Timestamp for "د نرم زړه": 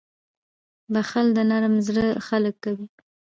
1.37-2.05